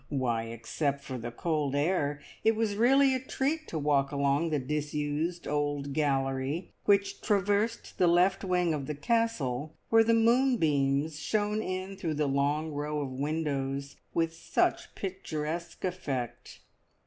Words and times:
Why, 0.09 0.45
except 0.45 1.03
for 1.03 1.19
the 1.19 1.29
cold 1.29 1.75
air, 1.75 2.21
it 2.43 2.55
was 2.55 2.73
really 2.75 3.13
a 3.13 3.19
treat 3.19 3.67
to 3.67 3.77
walk 3.77 4.11
along 4.11 4.49
the 4.49 4.57
disused 4.57 5.47
old 5.47 5.93
gallery 5.93 6.71
which 6.85 7.21
traversed 7.21 7.99
the 7.99 8.07
left 8.07 8.43
wing 8.43 8.73
of 8.73 8.87
the 8.87 8.95
Castle, 8.95 9.75
where 9.91 10.03
the 10.03 10.15
moonbeams 10.15 11.19
shone 11.19 11.61
in 11.61 11.97
through 11.97 12.15
the 12.15 12.25
long 12.25 12.71
row 12.71 12.99
of 12.99 13.11
windows 13.11 13.97
with 14.11 14.33
such 14.35 14.95
picturesque 14.95 15.85
effect. 15.85 16.61